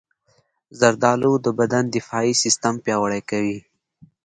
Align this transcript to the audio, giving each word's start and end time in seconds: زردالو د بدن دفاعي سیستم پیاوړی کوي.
زردالو 0.79 1.33
د 1.45 1.47
بدن 1.59 1.83
دفاعي 1.95 2.33
سیستم 2.43 2.75
پیاوړی 2.83 3.21
کوي. 3.29 3.59